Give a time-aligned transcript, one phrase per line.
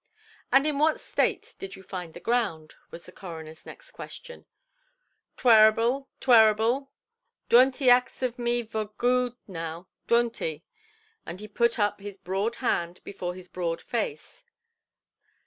[0.51, 2.73] "And in what state did you find the ground"?
[2.89, 4.47] was the coronerʼs next question.
[5.37, 6.89] "Twearable, twearable.
[7.51, 10.63] Dwont 'e ax ov me vor gude now, dwont 'e".
[11.23, 14.43] And he put up his broad hand before his broad face.